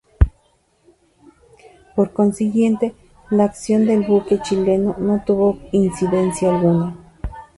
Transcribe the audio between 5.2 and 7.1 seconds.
tuvo incidencia alguna.